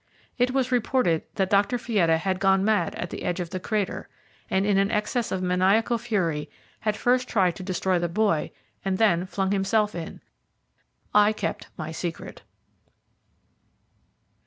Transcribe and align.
It 0.39 0.49
was 0.49 0.71
reported 0.71 1.21
that 1.35 1.51
Dr. 1.51 1.77
Fietta 1.77 2.17
had 2.17 2.39
gone 2.39 2.65
mad 2.65 2.95
at 2.95 3.11
the 3.11 3.21
edge 3.21 3.39
of 3.39 3.51
the 3.51 3.59
crater, 3.59 4.09
and 4.49 4.65
in 4.65 4.79
an 4.79 4.89
excess 4.89 5.31
of 5.31 5.43
maniacal 5.43 5.99
fury 5.99 6.49
had 6.79 6.97
first 6.97 7.29
tried 7.29 7.55
to 7.57 7.61
destroy 7.63 7.99
the 7.99 8.09
boy 8.09 8.49
and 8.83 8.97
then 8.97 9.27
flung 9.27 9.51
himself 9.51 9.93
in. 9.93 10.19
I 11.13 11.33
kept 11.33 11.67
my 11.77 11.91
secret. 11.91 12.41